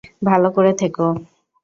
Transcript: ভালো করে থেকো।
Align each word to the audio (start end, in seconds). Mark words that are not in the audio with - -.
ভালো 0.25 0.47
করে 0.51 0.71
থেকো। 0.73 1.05